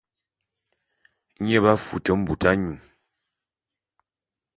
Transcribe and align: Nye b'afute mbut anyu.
Nye 1.43 1.57
b'afute 1.63 2.11
mbut 2.19 2.41
anyu. 2.51 2.73